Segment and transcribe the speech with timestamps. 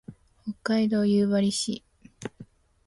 [0.43, 1.83] 北海道夕張市